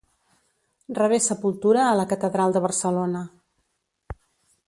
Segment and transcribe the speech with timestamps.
[0.99, 3.21] Rebé sepultura a la Catedral de Barcelona.